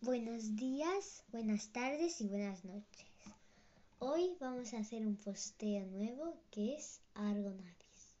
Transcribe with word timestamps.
Buenos 0.00 0.54
días, 0.54 1.24
buenas 1.32 1.72
tardes 1.72 2.20
y 2.20 2.28
buenas 2.28 2.64
noches. 2.64 3.10
Hoy 3.98 4.36
vamos 4.38 4.72
a 4.72 4.78
hacer 4.78 5.04
un 5.04 5.16
posteo 5.16 5.84
nuevo 5.86 6.40
que 6.52 6.76
es 6.76 7.00
Argonavis. 7.14 8.14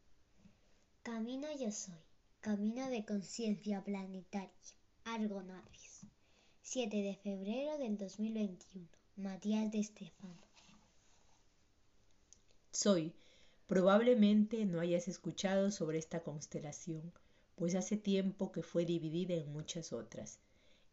Camino 1.04 1.46
yo 1.56 1.70
soy, 1.70 2.02
camino 2.40 2.90
de 2.90 3.04
conciencia 3.04 3.84
planetaria, 3.84 4.50
Argonavis. 5.04 6.00
7 6.62 6.96
de 6.96 7.14
febrero 7.14 7.78
del 7.78 7.96
2021, 7.96 8.88
Matías 9.14 9.70
de 9.70 9.78
Estefano. 9.78 10.42
Soy, 12.72 13.14
probablemente 13.68 14.66
no 14.66 14.80
hayas 14.80 15.06
escuchado 15.06 15.70
sobre 15.70 15.98
esta 15.98 16.24
constelación, 16.24 17.12
pues 17.54 17.76
hace 17.76 17.96
tiempo 17.96 18.50
que 18.50 18.64
fue 18.64 18.84
dividida 18.84 19.34
en 19.34 19.52
muchas 19.52 19.92
otras 19.92 20.40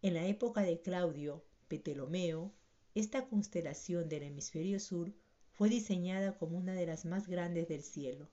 en 0.06 0.14
la 0.14 0.28
época 0.28 0.62
de 0.62 0.80
Claudio 0.82 1.44
Ptolomeo, 1.68 2.54
esta 2.94 3.28
constelación 3.28 4.08
del 4.08 4.22
hemisferio 4.22 4.80
sur 4.80 5.12
fue 5.52 5.68
diseñada 5.68 6.38
como 6.38 6.60
una 6.60 6.74
de 6.74 6.86
las 6.86 7.06
más 7.06 7.28
grandes 7.28 7.68
del 7.68 7.82
cielo, 7.82 8.30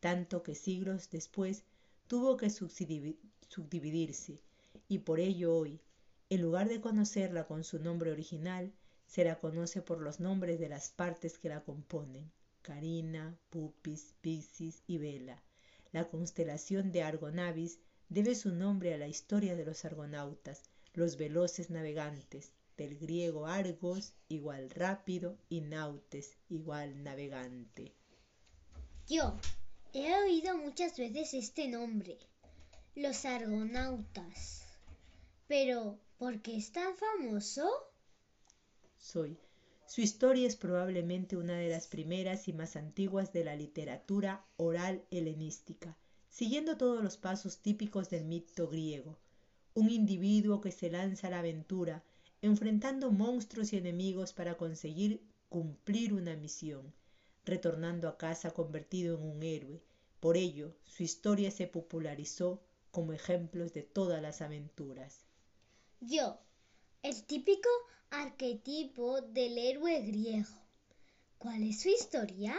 tanto 0.00 0.42
que 0.42 0.54
siglos 0.54 1.08
después 1.08 1.64
tuvo 2.08 2.36
que 2.36 2.50
subdividirse, 2.50 4.38
y 4.86 4.98
por 4.98 5.18
ello 5.18 5.56
hoy, 5.56 5.80
en 6.28 6.42
lugar 6.42 6.68
de 6.68 6.82
conocerla 6.82 7.46
con 7.46 7.64
su 7.64 7.78
nombre 7.78 8.12
original, 8.12 8.70
se 9.06 9.24
la 9.24 9.38
conoce 9.38 9.80
por 9.80 10.02
los 10.02 10.20
nombres 10.20 10.60
de 10.60 10.68
las 10.68 10.90
partes 10.90 11.38
que 11.38 11.48
la 11.48 11.64
componen, 11.64 12.30
Carina, 12.60 13.34
Pupis, 13.48 14.12
Piscis 14.20 14.82
y 14.86 14.98
Vela. 14.98 15.42
La 15.90 16.06
constelación 16.06 16.92
de 16.92 17.02
Argonavis 17.02 17.78
debe 18.10 18.34
su 18.34 18.52
nombre 18.52 18.92
a 18.92 18.98
la 18.98 19.08
historia 19.08 19.56
de 19.56 19.64
los 19.64 19.86
argonautas, 19.86 20.64
los 20.94 21.16
veloces 21.16 21.70
navegantes, 21.70 22.52
del 22.76 22.96
griego 22.98 23.46
argos 23.46 24.14
igual 24.28 24.70
rápido 24.70 25.38
y 25.48 25.60
nautes 25.60 26.36
igual 26.48 27.02
navegante. 27.02 27.92
Yo 29.08 29.36
he 29.92 30.14
oído 30.14 30.56
muchas 30.56 30.96
veces 30.96 31.34
este 31.34 31.68
nombre, 31.68 32.18
los 32.94 33.24
argonautas. 33.24 34.62
Pero, 35.46 35.98
¿por 36.18 36.40
qué 36.40 36.56
es 36.56 36.72
tan 36.72 36.96
famoso? 36.96 37.68
Soy. 38.96 39.38
Su 39.86 40.00
historia 40.00 40.46
es 40.46 40.56
probablemente 40.56 41.36
una 41.36 41.56
de 41.58 41.68
las 41.68 41.86
primeras 41.86 42.48
y 42.48 42.52
más 42.52 42.74
antiguas 42.74 43.32
de 43.32 43.44
la 43.44 43.54
literatura 43.54 44.46
oral 44.56 45.04
helenística, 45.10 45.96
siguiendo 46.30 46.78
todos 46.78 47.02
los 47.04 47.18
pasos 47.18 47.58
típicos 47.58 48.08
del 48.08 48.24
mito 48.24 48.68
griego, 48.68 49.18
un 49.74 49.90
individuo 49.90 50.60
que 50.60 50.70
se 50.70 50.88
lanza 50.90 51.26
a 51.26 51.30
la 51.30 51.40
aventura, 51.40 52.04
enfrentando 52.42 53.10
monstruos 53.10 53.72
y 53.72 53.76
enemigos 53.76 54.32
para 54.32 54.56
conseguir 54.56 55.20
cumplir 55.48 56.14
una 56.14 56.36
misión, 56.36 56.92
retornando 57.44 58.08
a 58.08 58.16
casa 58.16 58.52
convertido 58.52 59.18
en 59.18 59.24
un 59.24 59.42
héroe. 59.42 59.82
Por 60.20 60.36
ello, 60.36 60.74
su 60.84 61.02
historia 61.02 61.50
se 61.50 61.66
popularizó 61.66 62.62
como 62.90 63.12
ejemplos 63.12 63.72
de 63.72 63.82
todas 63.82 64.22
las 64.22 64.40
aventuras. 64.40 65.26
Yo, 66.00 66.38
el 67.02 67.24
típico 67.24 67.68
arquetipo 68.10 69.20
del 69.20 69.58
héroe 69.58 70.02
griego. 70.02 70.54
¿Cuál 71.38 71.64
es 71.64 71.80
su 71.80 71.88
historia? 71.88 72.54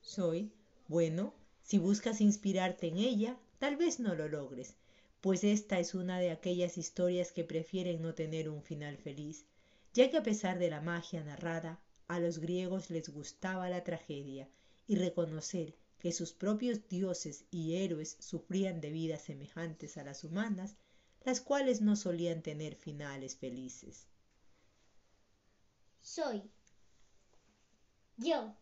Soy, 0.00 0.52
bueno, 0.88 1.34
si 1.62 1.78
buscas 1.78 2.20
inspirarte 2.20 2.88
en 2.88 2.98
ella, 2.98 3.38
tal 3.58 3.76
vez 3.76 4.00
no 4.00 4.14
lo 4.14 4.28
logres, 4.28 4.74
pues 5.20 5.44
esta 5.44 5.78
es 5.78 5.94
una 5.94 6.18
de 6.20 6.30
aquellas 6.30 6.78
historias 6.78 7.32
que 7.32 7.44
prefieren 7.44 8.02
no 8.02 8.14
tener 8.14 8.48
un 8.48 8.62
final 8.62 8.96
feliz, 8.96 9.46
ya 9.92 10.10
que 10.10 10.18
a 10.18 10.22
pesar 10.22 10.58
de 10.58 10.70
la 10.70 10.80
magia 10.80 11.24
narrada, 11.24 11.80
a 12.06 12.20
los 12.20 12.38
griegos 12.38 12.90
les 12.90 13.08
gustaba 13.08 13.68
la 13.68 13.84
tragedia 13.84 14.48
y 14.86 14.96
reconocer 14.96 15.74
que 15.98 16.12
sus 16.12 16.32
propios 16.32 16.88
dioses 16.88 17.44
y 17.50 17.74
héroes 17.74 18.16
sufrían 18.20 18.80
de 18.80 18.90
vidas 18.90 19.22
semejantes 19.22 19.96
a 19.96 20.04
las 20.04 20.24
humanas, 20.24 20.76
las 21.24 21.40
cuales 21.40 21.80
no 21.80 21.96
solían 21.96 22.42
tener 22.42 22.76
finales 22.76 23.36
felices. 23.36 24.06
Soy 26.00 26.42
yo, 28.16 28.56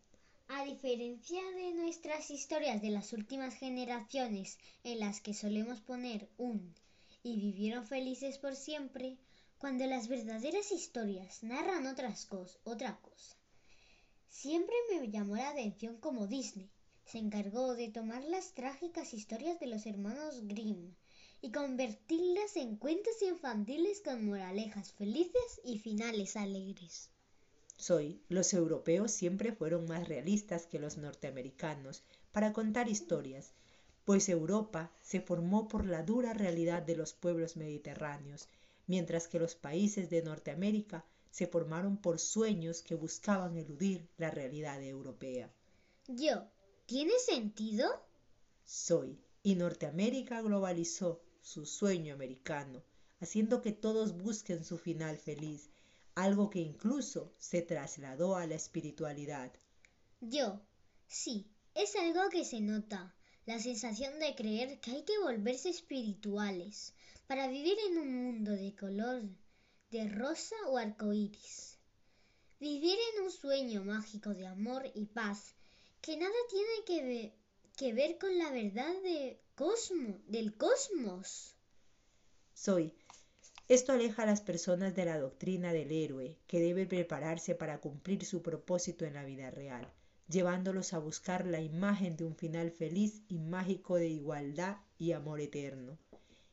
a 0.49 0.65
diferencia 0.65 1.43
de 1.57 1.73
nuestras 1.73 2.31
historias 2.31 2.81
de 2.81 2.91
las 2.91 3.13
últimas 3.13 3.55
generaciones 3.55 4.59
en 4.85 5.01
las 5.01 5.21
que 5.21 5.35
solemos 5.35 5.81
poner 5.81 6.29
un 6.37 6.75
y 7.23 7.37
vivieron 7.41 7.87
felices 7.87 8.39
por 8.39 8.55
siempre, 8.55 9.19
cuando 9.59 9.87
las 9.87 10.09
verdaderas 10.09 10.71
historias 10.71 11.43
narran 11.43 11.87
otras 11.87 12.27
cosas, 12.27 12.61
otra 12.65 13.01
cosa. 13.01 13.37
Siempre 14.29 14.75
me 14.91 15.11
llamó 15.11 15.37
la 15.37 15.51
atención 15.51 15.99
como 15.99 16.27
Disney 16.27 16.71
se 17.07 17.19
encargó 17.19 17.75
de 17.75 17.89
tomar 17.89 18.25
las 18.25 18.53
trágicas 18.55 19.15
historias 19.15 19.61
de 19.61 19.69
los 19.69 19.87
hermanos 19.87 20.41
Grimm 20.43 20.95
y 21.41 21.53
convertirlas 21.53 22.57
en 22.57 22.77
cuentos 22.77 23.23
infantiles 23.23 24.01
con 24.01 24.27
moralejas 24.27 24.93
felices 24.93 25.61
y 25.65 25.79
finales 25.79 26.37
alegres. 26.37 27.11
Soy, 27.77 28.23
los 28.29 28.55
europeos 28.55 29.13
siempre 29.13 29.53
fueron 29.53 29.87
más 29.87 30.09
realistas 30.09 30.67
que 30.67 30.79
los 30.79 30.97
norteamericanos 30.97 32.03
para 32.33 32.53
contar 32.53 32.89
historias, 32.89 33.53
pues 34.05 34.29
Europa 34.29 34.93
se 35.03 35.21
formó 35.21 35.69
por 35.69 35.85
la 35.85 36.03
dura 36.03 36.33
realidad 36.33 36.83
de 36.83 36.97
los 36.97 37.13
pueblos 37.13 37.57
mediterráneos, 37.57 38.49
mientras 38.87 39.29
que 39.29 39.39
los 39.39 39.55
países 39.55 40.09
de 40.11 40.23
Norteamérica 40.23 41.05
se 41.31 41.47
formaron 41.47 41.99
por 41.99 42.19
sueños 42.19 42.83
que 42.83 42.95
buscaban 42.95 43.57
eludir 43.57 44.09
la 44.17 44.31
realidad 44.31 44.83
europea. 44.83 45.53
Yo, 46.09 46.49
¿tiene 46.87 47.19
sentido? 47.19 48.03
Soy, 48.65 49.19
y 49.43 49.55
Norteamérica 49.55 50.41
globalizó 50.41 51.21
su 51.43 51.67
sueño 51.67 52.15
americano, 52.15 52.83
haciendo 53.21 53.61
que 53.61 53.73
todos 53.73 54.17
busquen 54.17 54.65
su 54.65 54.79
final 54.79 55.19
feliz, 55.19 55.69
algo 56.17 56.49
que 56.49 56.59
incluso 56.59 57.35
se 57.39 57.63
trasladó 57.63 58.37
a 58.37 58.47
la 58.47 58.55
espiritualidad. 58.55 59.53
Yo, 60.21 60.61
sí, 61.07 61.47
es 61.75 61.95
algo 61.95 62.31
que 62.31 62.45
se 62.45 62.61
nota, 62.61 63.15
la 63.45 63.61
sensación 63.61 64.19
de 64.19 64.35
creer 64.35 64.81
que 64.81 64.93
hay 64.93 65.05
que 65.05 65.19
volverse 65.19 65.69
espirituales 65.69 66.95
para 67.27 67.49
vivir 67.49 67.77
en 67.91 67.99
un 67.99 68.25
mundo 68.25 68.53
de 68.53 68.75
color 68.75 69.23
de 69.91 70.09
rosa 70.09 70.57
o 70.69 70.79
arcoíris. 70.79 71.79
Vivir 72.59 72.99
en 73.13 73.25
un 73.25 73.31
sueño 73.31 73.85
mágico 73.85 74.31
de 74.31 74.47
amor 74.47 74.91
y 74.95 75.05
paz 75.05 75.55
que 76.01 76.17
nada 76.17 76.35
tiene 76.49 76.85
que, 76.87 77.35
que 77.77 77.93
ver 77.93 78.17
con 78.17 78.37
la 78.39 78.51
verdad 78.51 79.03
de 79.03 79.39
cosmo, 79.55 80.19
del 80.27 80.57
cosmos. 80.57 81.55
Soy 82.55 82.95
esto 83.69 83.93
aleja 83.93 84.23
a 84.23 84.27
las 84.27 84.41
personas 84.41 84.95
de 84.95 85.05
la 85.05 85.19
doctrina 85.19 85.73
del 85.73 85.91
héroe, 85.91 86.37
que 86.47 86.61
debe 86.61 86.87
prepararse 86.87 87.57
para 87.57 87.81
cumplir 87.81 88.25
su 88.25 88.41
propósito 88.41 89.05
en 89.05 89.15
la 89.15 89.25
vida 89.25 89.51
real, 89.51 89.93
llevándolos 90.29 90.93
a 90.93 90.99
buscar 90.99 91.47
la 91.47 91.61
imagen 91.61 92.17
de 92.17 92.25
un 92.25 92.37
final 92.37 92.71
feliz 92.71 93.23
y 93.29 93.39
mágico 93.39 93.97
de 93.97 94.07
igualdad 94.07 94.77
y 94.99 95.13
amor 95.13 95.41
eterno. 95.41 95.99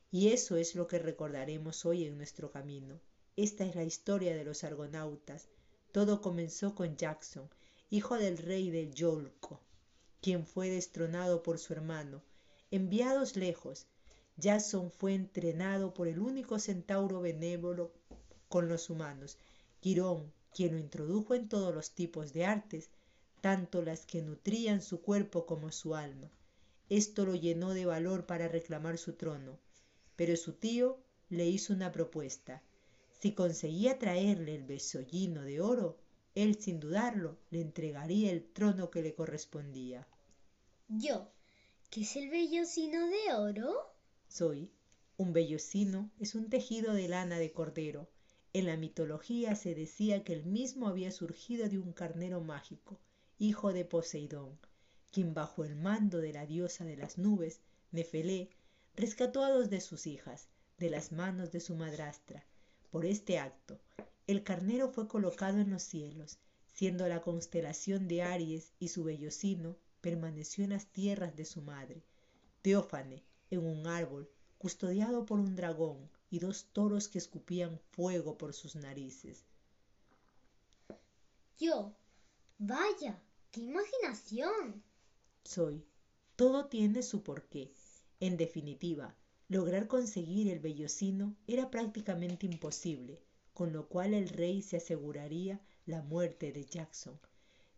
Y 0.09 0.29
eso 0.29 0.57
es 0.57 0.73
lo 0.73 0.87
que 0.87 0.97
recordaremos 0.97 1.85
hoy 1.85 2.05
en 2.05 2.17
nuestro 2.17 2.51
camino. 2.51 2.99
Esta 3.35 3.63
es 3.63 3.75
la 3.75 3.83
historia 3.83 4.35
de 4.35 4.43
los 4.43 4.63
argonautas. 4.63 5.49
Todo 5.91 6.19
comenzó 6.19 6.73
con 6.73 6.97
Jackson, 6.97 7.47
hijo 7.91 8.17
del 8.17 8.39
rey 8.39 8.71
de 8.71 8.91
Yolco, 8.91 9.61
quien 10.19 10.47
fue 10.47 10.71
destronado 10.71 11.43
por 11.43 11.59
su 11.59 11.73
hermano. 11.73 12.23
Enviados 12.71 13.35
lejos, 13.35 13.85
Jackson 14.37 14.91
fue 14.91 15.13
entrenado 15.13 15.93
por 15.93 16.07
el 16.07 16.19
único 16.19 16.59
centauro 16.59 17.21
benévolo 17.21 17.91
con 18.49 18.67
los 18.67 18.89
humanos, 18.89 19.37
Quirón, 19.79 20.31
quien 20.53 20.73
lo 20.73 20.79
introdujo 20.79 21.33
en 21.35 21.49
todos 21.49 21.73
los 21.73 21.91
tipos 21.91 22.33
de 22.33 22.45
artes, 22.45 22.89
tanto 23.41 23.81
las 23.81 24.05
que 24.05 24.21
nutrían 24.21 24.81
su 24.81 25.01
cuerpo 25.01 25.45
como 25.45 25.71
su 25.71 25.95
alma. 25.95 26.31
Esto 26.89 27.25
lo 27.25 27.35
llenó 27.35 27.73
de 27.73 27.85
valor 27.85 28.25
para 28.25 28.47
reclamar 28.47 28.97
su 28.97 29.13
trono, 29.13 29.59
pero 30.15 30.35
su 30.37 30.53
tío 30.53 30.99
le 31.29 31.45
hizo 31.47 31.73
una 31.73 31.91
propuesta. 31.91 32.61
Si 33.19 33.33
conseguía 33.33 33.99
traerle 33.99 34.55
el 34.55 34.63
besollino 34.63 35.43
de 35.43 35.61
oro, 35.61 35.97
él 36.35 36.59
sin 36.59 36.79
dudarlo 36.79 37.37
le 37.51 37.61
entregaría 37.61 38.31
el 38.31 38.43
trono 38.43 38.89
que 38.89 39.01
le 39.01 39.13
correspondía. 39.13 40.07
Yo, 40.87 41.29
¿qué 41.89 42.01
es 42.01 42.15
el 42.15 42.29
bellocino 42.29 43.07
de 43.07 43.33
oro? 43.33 43.92
Soy. 44.33 44.71
Un 45.15 45.31
vellocino 45.31 46.09
es 46.19 46.33
un 46.33 46.49
tejido 46.49 46.95
de 46.95 47.07
lana 47.07 47.37
de 47.37 47.51
cordero. 47.51 48.09
En 48.51 48.65
la 48.65 48.77
mitología 48.77 49.55
se 49.55 49.75
decía 49.75 50.23
que 50.23 50.33
el 50.33 50.43
mismo 50.43 50.87
había 50.87 51.11
surgido 51.11 51.69
de 51.69 51.77
un 51.77 51.93
carnero 51.93 52.41
mágico, 52.41 52.99
hijo 53.37 53.73
de 53.73 53.85
Poseidón, 53.85 54.57
quien 55.11 55.35
bajo 55.35 55.63
el 55.63 55.75
mando 55.75 56.17
de 56.17 56.33
la 56.33 56.47
diosa 56.47 56.83
de 56.83 56.97
las 56.97 57.19
nubes, 57.19 57.61
Nefelé, 57.91 58.49
rescató 58.95 59.43
a 59.43 59.51
dos 59.51 59.69
de 59.69 59.81
sus 59.81 60.07
hijas 60.07 60.47
de 60.79 60.89
las 60.89 61.11
manos 61.11 61.51
de 61.51 61.59
su 61.59 61.75
madrastra, 61.75 62.43
Por 62.89 63.05
este 63.05 63.37
acto, 63.37 63.79
el 64.25 64.43
carnero 64.43 64.89
fue 64.89 65.07
colocado 65.07 65.59
en 65.59 65.69
los 65.69 65.83
cielos, 65.83 66.39
siendo 66.73 67.07
la 67.07 67.21
constelación 67.21 68.07
de 68.07 68.23
Aries 68.23 68.73
y 68.79 68.87
su 68.87 69.03
vellocino 69.03 69.77
permaneció 70.01 70.63
en 70.63 70.71
las 70.71 70.87
tierras 70.87 71.35
de 71.35 71.45
su 71.45 71.61
madre, 71.61 72.01
Teófane, 72.63 73.23
en 73.53 73.65
un 73.65 73.87
árbol, 73.87 74.29
custodiado 74.57 75.25
por 75.25 75.39
un 75.39 75.55
dragón 75.55 76.09
y 76.29 76.39
dos 76.39 76.65
toros 76.73 77.07
que 77.07 77.17
escupían 77.17 77.79
fuego 77.91 78.37
por 78.37 78.53
sus 78.53 78.75
narices. 78.75 79.45
Yo, 81.59 81.93
vaya, 82.57 83.21
qué 83.51 83.61
imaginación. 83.61 84.83
Soy. 85.43 85.85
Todo 86.35 86.65
tiene 86.65 87.03
su 87.03 87.21
porqué. 87.21 87.71
En 88.19 88.37
definitiva, 88.37 89.15
lograr 89.49 89.87
conseguir 89.87 90.49
el 90.49 90.59
vellocino 90.59 91.35
era 91.45 91.69
prácticamente 91.69 92.45
imposible, 92.47 93.21
con 93.53 93.71
lo 93.71 93.87
cual 93.87 94.13
el 94.13 94.29
rey 94.29 94.61
se 94.61 94.77
aseguraría 94.77 95.61
la 95.85 96.01
muerte 96.01 96.51
de 96.51 96.65
Jackson. 96.65 97.19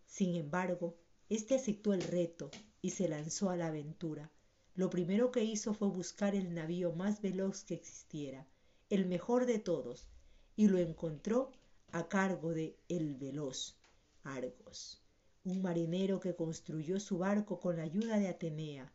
Sin 0.05 0.35
embargo, 0.35 0.95
éste 1.29 1.55
aceptó 1.55 1.93
el 1.93 2.01
reto 2.01 2.49
y 2.81 2.91
se 2.91 3.09
lanzó 3.09 3.49
a 3.49 3.57
la 3.57 3.67
aventura. 3.67 4.31
Lo 4.75 4.89
primero 4.89 5.31
que 5.31 5.43
hizo 5.43 5.73
fue 5.73 5.87
buscar 5.87 6.35
el 6.35 6.53
navío 6.53 6.91
más 6.91 7.21
veloz 7.21 7.63
que 7.63 7.75
existiera, 7.75 8.45
el 8.89 9.05
mejor 9.05 9.45
de 9.45 9.57
todos, 9.57 10.09
y 10.57 10.67
lo 10.67 10.77
encontró 10.79 11.53
a 11.93 12.09
cargo 12.09 12.53
de 12.53 12.77
El 12.89 13.15
Veloz, 13.15 13.77
Argos, 14.23 15.01
un 15.45 15.61
marinero 15.61 16.19
que 16.19 16.35
construyó 16.35 16.99
su 16.99 17.19
barco 17.19 17.61
con 17.61 17.77
la 17.77 17.83
ayuda 17.83 18.19
de 18.19 18.27
Atenea, 18.27 18.91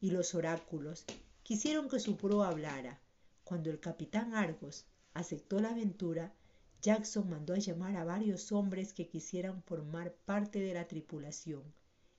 y 0.00 0.12
los 0.12 0.36
oráculos 0.36 1.04
quisieron 1.42 1.88
que 1.88 1.98
su 1.98 2.16
proa 2.16 2.48
hablara. 2.48 3.00
Cuando 3.42 3.70
el 3.70 3.80
capitán 3.80 4.34
Argos 4.34 4.86
aceptó 5.14 5.58
la 5.58 5.70
aventura, 5.70 6.32
Jackson 6.80 7.28
mandó 7.28 7.54
a 7.54 7.58
llamar 7.58 7.96
a 7.96 8.04
varios 8.04 8.52
hombres 8.52 8.92
que 8.92 9.08
quisieran 9.08 9.62
formar 9.64 10.14
parte 10.26 10.60
de 10.60 10.74
la 10.74 10.86
tripulación, 10.86 11.64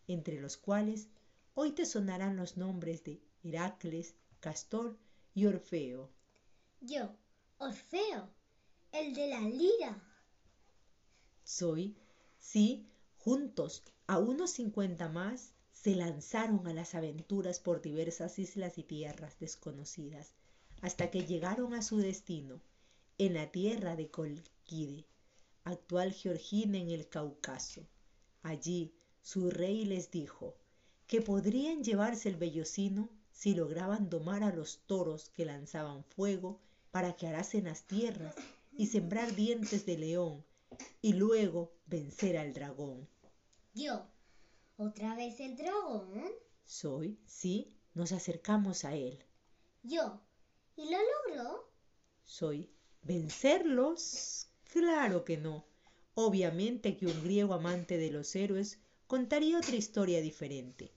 entre 0.07 0.41
los 0.41 0.57
cuales 0.57 1.07
hoy 1.57 1.71
te 1.71 1.85
sonarán 1.85 2.35
los 2.35 2.57
nombres 2.57 3.03
de 3.05 3.21
Heracles, 3.43 4.13
Castor 4.41 4.97
y 5.33 5.45
Orfeo. 5.45 6.11
Yo, 6.81 7.15
Orfeo, 7.57 8.29
el 8.91 9.13
de 9.13 9.27
la 9.29 9.39
lira. 9.39 10.03
Soy, 11.45 11.95
sí, 12.39 12.85
juntos, 13.17 13.83
a 14.05 14.19
unos 14.19 14.51
cincuenta 14.51 15.07
más, 15.07 15.53
se 15.71 15.95
lanzaron 15.95 16.67
a 16.67 16.73
las 16.73 16.93
aventuras 16.93 17.59
por 17.59 17.81
diversas 17.81 18.37
islas 18.37 18.77
y 18.77 18.83
tierras 18.83 19.39
desconocidas, 19.39 20.33
hasta 20.81 21.09
que 21.09 21.25
llegaron 21.25 21.73
a 21.73 21.81
su 21.81 21.97
destino, 21.97 22.61
en 23.17 23.33
la 23.33 23.49
tierra 23.51 23.95
de 23.95 24.09
Colquide, 24.11 25.05
actual 25.63 26.11
Georgina 26.11 26.79
en 26.79 26.89
el 26.89 27.07
Cáucaso. 27.07 27.87
Allí 28.43 28.93
su 29.21 29.49
rey 29.49 29.85
les 29.85 30.11
dijo 30.11 30.57
que 31.07 31.21
podrían 31.21 31.83
llevarse 31.83 32.29
el 32.29 32.35
vellocino 32.35 33.09
si 33.31 33.53
lograban 33.53 34.09
domar 34.09 34.43
a 34.43 34.53
los 34.53 34.79
toros 34.85 35.29
que 35.29 35.45
lanzaban 35.45 36.03
fuego 36.03 36.59
para 36.91 37.15
que 37.15 37.27
arasen 37.27 37.65
las 37.65 37.83
tierras 37.83 38.35
y 38.77 38.87
sembrar 38.87 39.35
dientes 39.35 39.85
de 39.85 39.97
león 39.97 40.45
y 41.01 41.13
luego 41.13 41.73
vencer 41.85 42.37
al 42.37 42.53
dragón. 42.53 43.07
Yo, 43.73 44.05
¿otra 44.77 45.15
vez 45.15 45.39
el 45.39 45.55
dragón? 45.57 46.23
Soy, 46.63 47.19
sí, 47.25 47.73
nos 47.93 48.11
acercamos 48.11 48.85
a 48.85 48.95
él. 48.95 49.23
Yo, 49.83 50.21
¿y 50.75 50.89
lo 50.89 50.97
logró? 50.97 51.69
Soy, 52.23 52.71
¿vencerlos? 53.03 54.47
Claro 54.71 55.23
que 55.23 55.37
no. 55.37 55.65
Obviamente 56.15 56.97
que 56.97 57.05
un 57.05 57.23
griego 57.23 57.53
amante 57.53 57.97
de 57.97 58.09
los 58.09 58.35
héroes 58.35 58.79
contaría 59.07 59.57
otra 59.57 59.75
historia 59.75 60.21
diferente. 60.21 60.91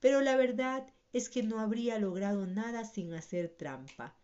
Pero 0.00 0.20
la 0.20 0.36
verdad 0.36 0.86
es 1.12 1.28
que 1.28 1.42
no 1.42 1.60
habría 1.60 1.98
logrado 1.98 2.46
nada 2.46 2.84
sin 2.84 3.14
hacer 3.14 3.48
trampa. 3.48 4.14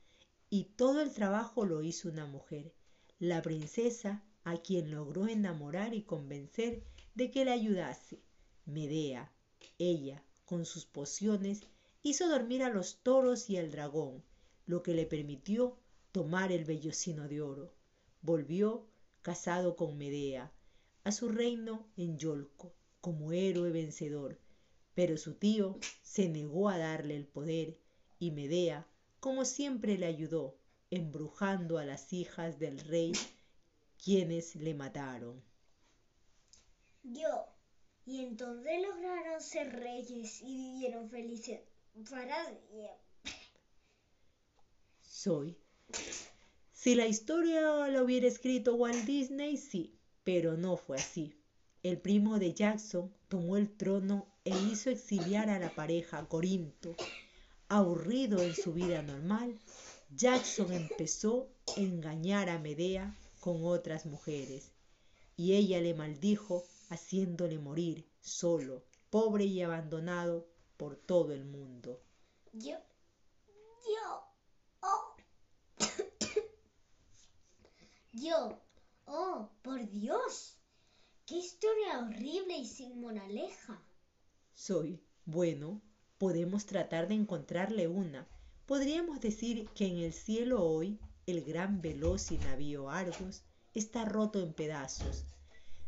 Y 0.51 0.65
todo 0.77 1.01
el 1.01 1.13
trabajo 1.13 1.65
lo 1.65 1.83
hizo 1.83 2.09
una 2.09 2.27
mujer, 2.27 2.73
la 3.19 3.41
princesa 3.41 4.23
a 4.45 4.59
quien 4.59 4.91
logró 4.91 5.29
enamorar 5.29 5.95
y 5.95 6.03
convencer 6.03 6.83
de 7.15 7.31
que 7.31 7.45
le 7.45 7.53
ayudase. 7.53 8.21
Medea, 8.67 9.33
ella, 9.79 10.23
con 10.45 10.67
sus 10.67 10.85
pociones, 10.85 11.63
hizo 12.03 12.29
dormir 12.29 12.63
a 12.63 12.69
los 12.69 12.97
toros 13.03 13.49
y 13.49 13.57
al 13.57 13.71
dragón, 13.71 14.23
lo 14.67 14.83
que 14.83 14.95
le 14.95 15.07
permitió 15.07 15.79
tomar 16.13 16.53
el 16.53 16.65
vellocino 16.65 17.29
de 17.29 17.41
oro. 17.41 17.73
Volvió, 18.21 18.87
casado 19.23 19.77
con 19.77 19.97
Medea, 19.97 20.53
a 21.05 21.13
su 21.13 21.29
reino 21.29 21.87
en 21.97 22.19
Yolco, 22.19 22.75
como 23.03 23.33
héroe 23.33 23.73
vencedor, 23.73 24.39
pero 24.95 25.19
su 25.19 25.35
tío 25.35 25.79
se 26.03 26.29
negó 26.29 26.69
a 26.69 26.79
darle 26.79 27.17
el 27.17 27.27
poder 27.27 27.77
y 28.21 28.31
Medea, 28.31 28.87
como 29.19 29.45
siempre 29.45 29.99
le 29.99 30.07
ayudó, 30.07 30.57
embrujando 30.91 31.79
a 31.79 31.85
las 31.85 32.13
hijas 32.13 32.61
del 32.61 32.79
rey, 32.79 33.13
quienes 34.03 34.55
le 34.55 34.75
mataron. 34.75 35.43
Yo, 37.03 37.49
y 38.07 38.21
entonces 38.21 38.81
lograron 38.81 39.41
ser 39.41 39.73
reyes 39.73 40.41
y 40.41 40.57
vivieron 40.57 41.11
felices 41.11 41.61
para 42.09 42.45
siempre. 42.45 43.03
Soy. 45.03 45.59
Si 46.71 46.95
la 46.95 47.07
historia 47.07 47.89
la 47.89 48.03
hubiera 48.03 48.29
escrito 48.29 48.77
Walt 48.77 49.05
Disney, 49.05 49.57
sí, 49.57 49.99
pero 50.23 50.57
no 50.57 50.77
fue 50.77 50.99
así. 50.99 51.42
El 51.83 51.99
primo 51.99 52.39
de 52.39 52.55
Jackson 52.55 53.13
tomó 53.27 53.57
el 53.57 53.77
trono 53.77 54.29
e 54.45 54.51
hizo 54.51 54.89
exiliar 54.89 55.51
a 55.51 55.59
la 55.59 55.75
pareja 55.75 56.19
a 56.19 56.29
Corinto. 56.29 56.95
Aburrido 57.69 58.41
en 58.41 58.55
su 58.55 58.73
vida 58.73 59.03
normal, 59.03 59.59
Jackson 60.15 60.73
empezó 60.73 61.49
a 61.77 61.81
engañar 61.81 62.49
a 62.51 62.61
Medea 62.61 63.19
con 63.41 63.65
otras 63.65 64.07
mujeres, 64.07 64.71
y 65.37 65.55
ella 65.55 65.81
le 65.81 65.95
maldijo 65.95 66.63
haciéndole 66.89 67.59
morir 67.59 68.07
solo, 68.21 68.85
pobre 69.11 69.47
y 69.47 69.61
abandonado 69.61 70.47
por 70.77 70.95
todo 70.95 71.33
el 71.33 71.45
mundo. 71.45 72.01
Yo, 72.53 72.77
yo, 73.89 74.25
oh. 74.83 75.17
yo, 78.13 78.57
oh, 79.07 79.49
por 79.63 79.91
Dios, 79.91 80.62
qué 81.27 81.37
historia 81.37 82.01
horrible 82.01 82.57
y 82.59 82.67
sin 82.67 83.01
moraleja. 83.01 83.81
Soy, 84.55 85.03
bueno, 85.25 85.81
podemos 86.19 86.67
tratar 86.67 87.09
de 87.09 87.15
encontrarle 87.15 87.89
una. 87.89 88.29
Podríamos 88.67 89.21
decir 89.21 89.69
que 89.75 89.87
en 89.87 89.99
el 89.99 90.13
cielo 90.13 90.65
hoy 90.65 90.99
el 91.27 91.45
gran 91.45 91.81
veloz 91.81 92.33
y 92.33 92.39
navío 92.39 92.91
Argos 92.91 93.45
está 93.75 94.05
roto 94.05 94.41
en 94.41 94.53
pedazos. 94.53 95.25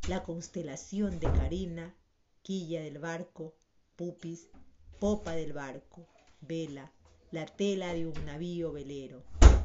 La 0.09 0.23
constelación 0.23 1.19
de 1.19 1.33
Carina, 1.33 1.95
quilla 2.43 2.83
del 2.83 2.99
barco, 2.99 3.55
pupis, 3.97 4.49
popa 5.01 5.33
del 5.33 5.53
barco, 5.53 6.07
vela, 6.41 6.93
la 7.33 7.47
tela 7.47 7.93
de 7.93 8.07
un 8.07 8.25
navío 8.25 8.73
velero 8.73 9.25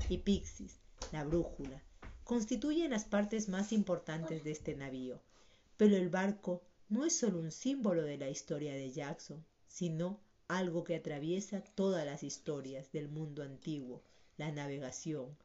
y 0.09 0.17
Pixis, 0.19 0.79
la 1.11 1.23
brújula, 1.23 1.83
constituyen 2.23 2.91
las 2.91 3.05
partes 3.05 3.49
más 3.49 3.71
importantes 3.71 4.43
de 4.43 4.51
este 4.51 4.75
navío. 4.75 5.21
Pero 5.79 5.95
el 5.95 6.09
barco 6.09 6.61
no 6.89 7.05
es 7.05 7.17
solo 7.17 7.39
un 7.39 7.51
símbolo 7.51 8.03
de 8.03 8.17
la 8.17 8.29
historia 8.29 8.73
de 8.73 8.91
Jackson, 8.91 9.45
sino 9.65 10.19
algo 10.49 10.83
que 10.83 10.97
atraviesa 10.97 11.63
todas 11.63 12.05
las 12.05 12.21
historias 12.21 12.91
del 12.91 13.07
mundo 13.07 13.43
antiguo, 13.43 14.03
la 14.35 14.51
navegación. 14.51 15.37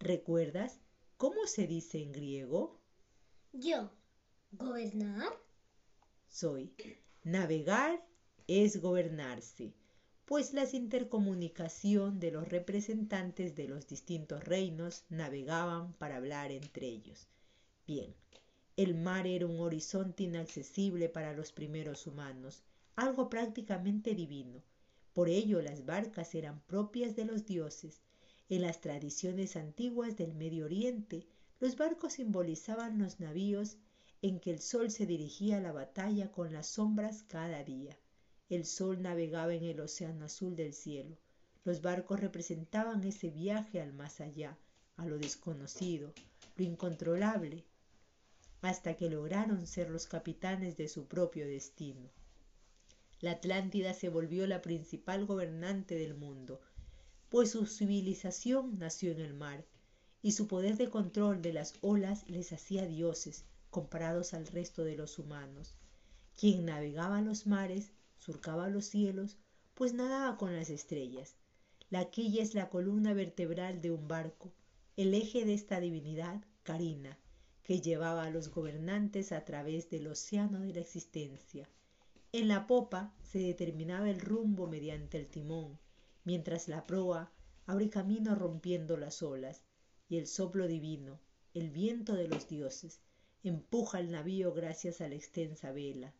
¿Recuerdas 0.00 0.80
cómo 1.16 1.46
se 1.46 1.68
dice 1.68 2.02
en 2.02 2.10
griego? 2.10 2.80
Yo, 3.52 3.92
¿gobernar? 4.50 5.32
Soy. 6.28 6.74
Navegar 7.22 8.04
es 8.48 8.80
gobernarse, 8.80 9.74
pues 10.24 10.54
la 10.54 10.68
intercomunicación 10.72 12.18
de 12.18 12.32
los 12.32 12.48
representantes 12.48 13.54
de 13.54 13.68
los 13.68 13.86
distintos 13.86 14.42
reinos 14.42 15.04
navegaban 15.08 15.92
para 15.92 16.16
hablar 16.16 16.50
entre 16.50 16.88
ellos. 16.88 17.28
Bien, 17.86 18.12
el 18.78 18.94
mar 18.94 19.26
era 19.26 19.44
un 19.44 19.58
horizonte 19.58 20.22
inaccesible 20.22 21.08
para 21.08 21.32
los 21.32 21.50
primeros 21.50 22.06
humanos, 22.06 22.62
algo 22.94 23.28
prácticamente 23.28 24.14
divino. 24.14 24.62
Por 25.12 25.28
ello 25.28 25.60
las 25.60 25.84
barcas 25.84 26.32
eran 26.36 26.60
propias 26.60 27.16
de 27.16 27.24
los 27.24 27.44
dioses. 27.44 28.00
En 28.48 28.62
las 28.62 28.80
tradiciones 28.80 29.56
antiguas 29.56 30.16
del 30.16 30.32
Medio 30.32 30.66
Oriente, 30.66 31.26
los 31.58 31.76
barcos 31.76 32.12
simbolizaban 32.12 33.00
los 33.00 33.18
navíos 33.18 33.78
en 34.22 34.38
que 34.38 34.52
el 34.52 34.60
sol 34.60 34.92
se 34.92 35.06
dirigía 35.06 35.56
a 35.56 35.60
la 35.60 35.72
batalla 35.72 36.30
con 36.30 36.52
las 36.52 36.68
sombras 36.68 37.24
cada 37.24 37.64
día. 37.64 37.98
El 38.48 38.64
sol 38.64 39.02
navegaba 39.02 39.54
en 39.54 39.64
el 39.64 39.80
océano 39.80 40.26
azul 40.26 40.54
del 40.54 40.72
cielo. 40.72 41.16
Los 41.64 41.82
barcos 41.82 42.20
representaban 42.20 43.02
ese 43.02 43.30
viaje 43.30 43.80
al 43.80 43.92
más 43.92 44.20
allá, 44.20 44.56
a 44.96 45.04
lo 45.04 45.18
desconocido, 45.18 46.12
lo 46.56 46.62
incontrolable, 46.62 47.64
hasta 48.60 48.94
que 48.96 49.10
lograron 49.10 49.66
ser 49.66 49.90
los 49.90 50.06
capitanes 50.06 50.76
de 50.76 50.88
su 50.88 51.06
propio 51.06 51.46
destino. 51.46 52.10
La 53.20 53.32
Atlántida 53.32 53.94
se 53.94 54.08
volvió 54.08 54.46
la 54.46 54.62
principal 54.62 55.26
gobernante 55.26 55.96
del 55.96 56.14
mundo, 56.14 56.60
pues 57.28 57.50
su 57.50 57.66
civilización 57.66 58.78
nació 58.78 59.12
en 59.12 59.20
el 59.20 59.34
mar, 59.34 59.64
y 60.22 60.32
su 60.32 60.48
poder 60.48 60.76
de 60.76 60.88
control 60.88 61.42
de 61.42 61.52
las 61.52 61.74
olas 61.80 62.28
les 62.28 62.52
hacía 62.52 62.86
dioses 62.86 63.44
comparados 63.70 64.34
al 64.34 64.46
resto 64.46 64.84
de 64.84 64.96
los 64.96 65.18
humanos. 65.18 65.76
Quien 66.36 66.64
navegaba 66.64 67.20
los 67.20 67.46
mares, 67.46 67.92
surcaba 68.18 68.68
los 68.68 68.86
cielos, 68.86 69.36
pues 69.74 69.94
nadaba 69.94 70.36
con 70.36 70.54
las 70.54 70.70
estrellas. 70.70 71.36
La 71.90 72.10
quilla 72.10 72.42
es 72.42 72.54
la 72.54 72.68
columna 72.68 73.14
vertebral 73.14 73.80
de 73.80 73.90
un 73.90 74.08
barco, 74.08 74.52
el 74.96 75.14
eje 75.14 75.44
de 75.44 75.54
esta 75.54 75.80
divinidad, 75.80 76.42
Karina, 76.64 77.18
que 77.68 77.82
llevaba 77.82 78.24
a 78.24 78.30
los 78.30 78.48
gobernantes 78.48 79.30
a 79.30 79.44
través 79.44 79.90
del 79.90 80.06
océano 80.06 80.60
de 80.60 80.72
la 80.72 80.80
existencia. 80.80 81.68
En 82.32 82.48
la 82.48 82.66
popa 82.66 83.14
se 83.22 83.40
determinaba 83.40 84.08
el 84.08 84.20
rumbo 84.20 84.66
mediante 84.66 85.18
el 85.18 85.26
timón, 85.26 85.78
mientras 86.24 86.68
la 86.68 86.86
proa 86.86 87.30
abre 87.66 87.90
camino 87.90 88.34
rompiendo 88.34 88.96
las 88.96 89.22
olas, 89.22 89.66
y 90.08 90.16
el 90.16 90.26
soplo 90.26 90.66
divino, 90.66 91.20
el 91.52 91.68
viento 91.68 92.14
de 92.14 92.26
los 92.26 92.48
dioses, 92.48 93.02
empuja 93.42 94.00
el 94.00 94.12
navío 94.12 94.54
gracias 94.54 95.02
a 95.02 95.08
la 95.10 95.16
extensa 95.16 95.70
vela. 95.70 96.14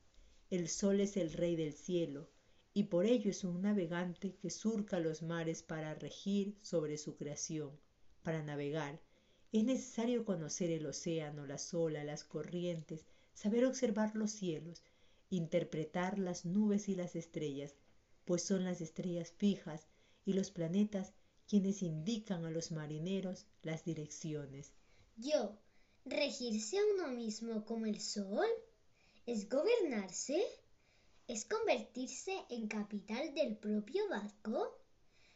El 0.51 0.69
sol 0.69 1.01
es 1.01 1.17
el 1.17 1.33
rey 1.33 1.57
del 1.57 1.73
cielo, 1.73 2.29
y 2.75 2.85
por 2.85 3.07
ello 3.07 3.31
es 3.31 3.43
un 3.43 3.63
navegante 3.63 4.35
que 4.35 4.51
surca 4.51 5.01
los 5.01 5.23
mares 5.23 5.63
para 5.63 5.95
regir 5.95 6.59
sobre 6.61 6.99
su 6.99 7.17
creación. 7.17 7.71
Para 8.23 8.43
navegar 8.43 9.01
es 9.53 9.65
necesario 9.65 10.25
conocer 10.25 10.71
el 10.71 10.87
océano, 10.87 11.47
las 11.47 11.73
olas, 11.73 12.05
las 12.05 12.25
corrientes, 12.25 13.07
saber 13.33 13.65
observar 13.65 14.15
los 14.15 14.31
cielos, 14.31 14.83
interpretar 15.31 16.19
las 16.19 16.45
nubes 16.45 16.89
y 16.89 16.95
las 16.95 17.17
estrellas, 17.17 17.75
pues 18.25 18.43
son 18.43 18.65
las 18.65 18.81
estrellas 18.81 19.33
fijas 19.37 19.87
y 20.27 20.35
los 20.35 20.51
planetas 20.51 21.15
quienes 21.49 21.83
indican 21.83 22.45
a 22.45 22.51
los 22.51 22.73
marineros 22.73 23.47
las 23.63 23.85
direcciones. 23.85 24.75
Yo, 25.17 25.59
regirse 26.05 26.79
a 26.79 26.83
uno 26.95 27.09
mismo 27.09 27.65
como 27.65 27.87
el 27.87 28.01
sol, 28.01 28.47
es 29.29 29.49
gobernarse. 29.49 30.43
¿Es 31.27 31.45
convertirse 31.45 32.33
en 32.49 32.69
capital 32.69 33.35
del 33.35 33.55
propio 33.57 34.09
barco? 34.09 34.79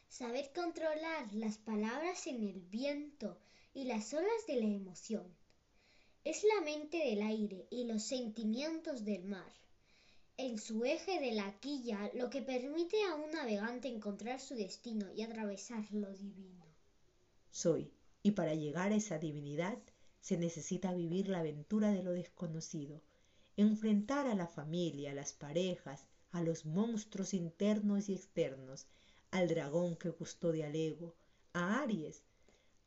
Saber 0.08 0.50
controlar 0.54 1.30
las 1.34 1.58
palabras 1.58 2.26
en 2.26 2.48
el 2.48 2.62
viento 2.62 3.38
y 3.74 3.84
las 3.84 4.12
olas 4.12 4.46
de 4.46 4.56
la 4.56 4.66
emoción. 4.66 5.26
Es 6.24 6.44
la 6.44 6.64
mente 6.64 6.98
del 6.98 7.22
aire 7.22 7.66
y 7.70 7.84
los 7.84 8.02
sentimientos 8.02 9.04
del 9.04 9.24
mar. 9.24 9.52
En 10.36 10.58
su 10.58 10.84
eje 10.84 11.20
de 11.20 11.32
la 11.32 11.58
quilla, 11.60 12.10
lo 12.14 12.30
que 12.30 12.42
permite 12.42 13.02
a 13.04 13.14
un 13.14 13.30
navegante 13.30 13.88
encontrar 13.88 14.40
su 14.40 14.54
destino 14.54 15.10
y 15.12 15.22
atravesar 15.22 15.84
lo 15.92 16.12
divino. 16.12 16.64
Soy, 17.50 17.92
y 18.22 18.32
para 18.32 18.54
llegar 18.54 18.92
a 18.92 18.96
esa 18.96 19.18
divinidad 19.18 19.78
se 20.20 20.36
necesita 20.36 20.94
vivir 20.94 21.28
la 21.28 21.40
aventura 21.40 21.90
de 21.90 22.02
lo 22.02 22.12
desconocido, 22.12 23.02
enfrentar 23.56 24.26
a 24.26 24.34
la 24.34 24.46
familia, 24.46 25.10
a 25.10 25.14
las 25.14 25.32
parejas, 25.32 26.06
a 26.30 26.42
los 26.42 26.64
monstruos 26.64 27.34
internos 27.34 28.08
y 28.08 28.14
externos, 28.14 28.86
al 29.30 29.48
dragón 29.48 29.96
que 29.96 30.12
custodia 30.12 30.68
al 30.68 30.76
ego, 30.76 31.14
a 31.52 31.82
Aries. 31.82 32.22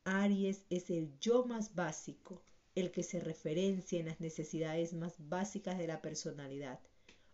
Aries 0.08 0.66
es 0.70 0.92
el 0.92 1.18
yo 1.20 1.46
más 1.46 1.74
básico, 1.74 2.40
el 2.76 2.92
que 2.92 3.02
se 3.02 3.20
referencia 3.20 4.00
en 4.00 4.06
las 4.06 4.20
necesidades 4.20 4.94
más 4.94 5.16
básicas 5.18 5.80
de 5.80 5.88
la 5.88 6.04
personalidad. 6.04 6.80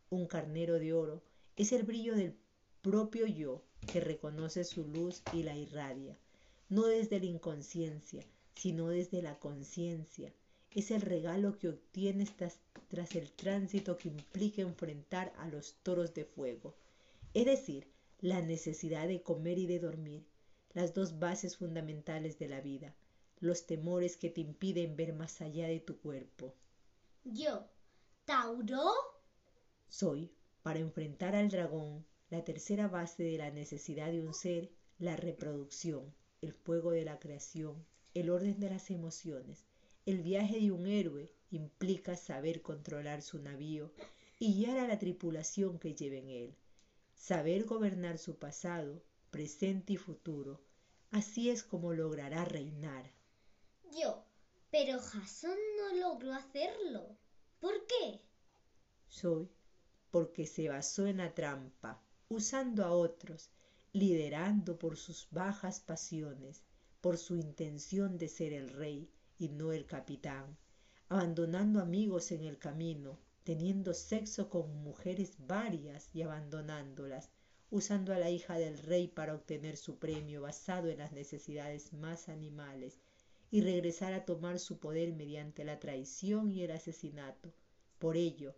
Un 0.09 0.25
carnero 0.25 0.79
de 0.79 0.93
oro 0.93 1.21
es 1.57 1.73
el 1.73 1.83
brillo 1.83 2.15
del 2.15 2.33
propio 2.81 3.27
yo 3.27 3.61
que 3.91 3.99
reconoce 3.99 4.63
su 4.63 4.87
luz 4.87 5.21
y 5.33 5.43
la 5.43 5.57
irradia, 5.57 6.17
no 6.69 6.85
desde 6.85 7.19
la 7.19 7.25
inconsciencia, 7.25 8.23
sino 8.55 8.87
desde 8.87 9.21
la 9.21 9.37
conciencia, 9.37 10.33
es 10.73 10.91
el 10.91 11.01
regalo 11.01 11.57
que 11.57 11.67
obtienes 11.67 12.33
tras, 12.37 12.59
tras, 12.87 13.15
el 13.17 13.29
tránsito 13.33 13.97
que 13.97 14.07
implica 14.07 14.61
enfrentar 14.61 15.33
a 15.37 15.49
los 15.49 15.73
toros 15.83 16.13
de 16.13 16.23
fuego, 16.23 16.73
es 17.33 17.45
decir, 17.45 17.87
la 18.21 18.41
necesidad 18.41 19.09
de 19.09 19.21
comer 19.21 19.57
y 19.57 19.67
de 19.67 19.79
dormir, 19.79 20.23
las 20.73 20.93
dos 20.93 21.19
bases 21.19 21.57
fundamentales 21.57 22.39
de 22.39 22.47
la 22.47 22.61
vida, 22.61 22.95
los 23.39 23.65
temores 23.65 24.17
que 24.17 24.29
te 24.29 24.41
impiden 24.41 24.95
ver 24.95 25.13
más 25.13 25.41
allá 25.41 25.67
de 25.67 25.79
tu 25.79 25.97
cuerpo. 25.99 26.53
Yo, 27.23 27.67
Tauro, 28.25 28.91
soy, 29.89 30.31
para 30.63 30.79
enfrentar 30.79 31.35
al 31.35 31.49
dragón, 31.49 32.05
la 32.29 32.43
tercera 32.43 32.87
base 32.87 33.23
de 33.23 33.37
la 33.37 33.51
necesidad 33.51 34.11
de 34.11 34.25
un 34.25 34.33
ser, 34.33 34.71
la 34.99 35.15
reproducción, 35.15 36.13
el 36.41 36.53
fuego 36.53 36.91
de 36.91 37.03
la 37.03 37.19
creación, 37.19 37.85
el 38.13 38.29
orden 38.29 38.59
de 38.59 38.69
las 38.69 38.89
emociones, 38.89 39.65
el 40.05 40.21
viaje 40.21 40.59
de 40.59 40.71
un 40.71 40.87
héroe 40.87 41.31
implica 41.51 42.15
saber 42.15 42.61
controlar 42.61 43.21
su 43.21 43.39
navío 43.39 43.91
y 44.39 44.55
guiar 44.55 44.79
a 44.79 44.87
la 44.87 44.97
tripulación 44.97 45.77
que 45.77 45.93
lleve 45.93 46.19
en 46.19 46.29
él, 46.29 46.55
saber 47.13 47.65
gobernar 47.65 48.17
su 48.17 48.37
pasado, 48.37 49.03
presente 49.31 49.93
y 49.93 49.97
futuro. 49.97 50.61
Así 51.09 51.49
es 51.49 51.63
como 51.63 51.93
logrará 51.93 52.45
reinar. 52.45 53.11
Yo, 53.99 54.23
pero 54.69 54.99
Jason 54.99 55.57
no 55.77 55.95
logró 55.95 56.33
hacerlo. 56.33 57.17
¿Por 57.59 57.85
qué? 57.87 58.21
Soy 59.07 59.49
porque 60.11 60.45
se 60.45 60.67
basó 60.67 61.07
en 61.07 61.17
la 61.17 61.33
trampa, 61.33 62.03
usando 62.27 62.83
a 62.83 62.91
otros, 62.91 63.49
liderando 63.93 64.77
por 64.77 64.97
sus 64.97 65.27
bajas 65.31 65.79
pasiones, 65.79 66.63
por 66.99 67.17
su 67.17 67.37
intención 67.37 68.17
de 68.17 68.27
ser 68.27 68.51
el 68.53 68.69
rey, 68.69 69.09
y 69.39 69.49
no 69.49 69.71
el 69.71 69.85
capitán, 69.85 70.57
abandonando 71.09 71.79
amigos 71.79 72.31
en 72.31 72.43
el 72.43 72.59
camino, 72.59 73.17
teniendo 73.43 73.93
sexo 73.93 74.49
con 74.49 74.83
mujeres 74.83 75.35
varias 75.47 76.13
y 76.13 76.21
abandonándolas, 76.21 77.29
usando 77.71 78.13
a 78.13 78.19
la 78.19 78.29
hija 78.29 78.59
del 78.59 78.77
rey 78.77 79.07
para 79.07 79.33
obtener 79.33 79.77
su 79.77 79.97
premio 79.97 80.41
basado 80.41 80.89
en 80.89 80.99
las 80.99 81.13
necesidades 81.13 81.93
más 81.93 82.29
animales, 82.29 82.99
y 83.51 83.61
regresar 83.61 84.13
a 84.13 84.23
tomar 84.25 84.59
su 84.59 84.79
poder 84.79 85.11
mediante 85.13 85.65
la 85.65 85.79
traición 85.79 86.51
y 86.51 86.63
el 86.63 86.71
asesinato. 86.71 87.53
Por 87.99 88.15
ello, 88.15 88.55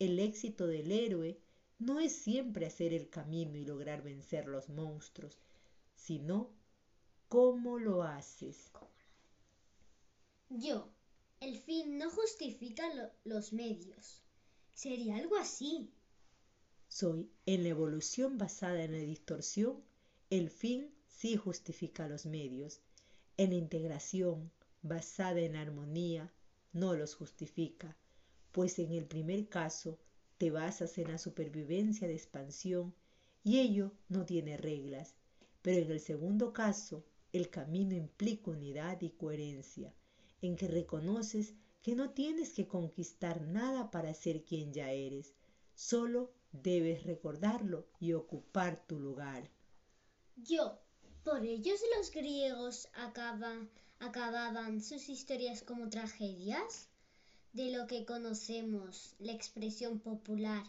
el 0.00 0.18
éxito 0.18 0.66
del 0.66 0.90
héroe 0.90 1.38
no 1.78 2.00
es 2.00 2.12
siempre 2.12 2.66
hacer 2.66 2.92
el 2.92 3.08
camino 3.08 3.56
y 3.56 3.64
lograr 3.64 4.02
vencer 4.02 4.46
los 4.46 4.68
monstruos, 4.68 5.38
sino 5.94 6.50
cómo 7.28 7.78
lo 7.78 8.02
haces. 8.02 8.72
Yo, 10.50 10.88
el 11.40 11.56
fin 11.56 11.96
no 11.96 12.10
justifica 12.10 12.92
lo, 12.92 13.10
los 13.24 13.52
medios. 13.52 14.20
Sería 14.72 15.16
algo 15.16 15.36
así. 15.36 15.92
Soy, 16.96 17.28
en 17.44 17.64
la 17.64 17.70
evolución 17.70 18.38
basada 18.38 18.84
en 18.84 18.92
la 18.92 18.98
distorsión, 18.98 19.82
el 20.30 20.48
fin 20.48 20.94
sí 21.08 21.34
justifica 21.34 22.06
los 22.06 22.24
medios. 22.24 22.82
En 23.36 23.50
la 23.50 23.56
integración 23.56 24.52
basada 24.80 25.40
en 25.40 25.54
la 25.54 25.62
armonía, 25.62 26.32
no 26.72 26.94
los 26.94 27.16
justifica, 27.16 27.96
pues 28.52 28.78
en 28.78 28.92
el 28.92 29.06
primer 29.06 29.48
caso 29.48 29.98
te 30.38 30.52
basas 30.52 30.96
en 30.98 31.10
la 31.10 31.18
supervivencia 31.18 32.06
de 32.06 32.14
expansión 32.14 32.94
y 33.42 33.58
ello 33.58 33.90
no 34.08 34.24
tiene 34.24 34.56
reglas, 34.56 35.16
pero 35.62 35.84
en 35.84 35.90
el 35.90 35.98
segundo 35.98 36.52
caso 36.52 37.04
el 37.32 37.50
camino 37.50 37.96
implica 37.96 38.52
unidad 38.52 39.00
y 39.00 39.10
coherencia 39.10 39.92
en 40.42 40.54
que 40.54 40.68
reconoces 40.68 41.54
que 41.82 41.96
no 41.96 42.10
tienes 42.10 42.52
que 42.52 42.68
conquistar 42.68 43.42
nada 43.42 43.90
para 43.90 44.14
ser 44.14 44.44
quien 44.44 44.72
ya 44.72 44.92
eres, 44.92 45.34
solo 45.74 46.30
debes 46.62 47.02
recordarlo 47.04 47.86
y 47.98 48.12
ocupar 48.12 48.86
tu 48.86 48.98
lugar. 48.98 49.50
Yo, 50.36 50.78
por 51.22 51.44
ellos 51.44 51.80
los 51.96 52.10
griegos 52.10 52.88
acaban, 52.94 53.70
acababan 53.98 54.80
sus 54.80 55.08
historias 55.08 55.62
como 55.62 55.88
tragedias, 55.88 56.88
de 57.52 57.70
lo 57.70 57.86
que 57.86 58.04
conocemos 58.04 59.14
la 59.18 59.32
expresión 59.32 60.00
popular 60.00 60.64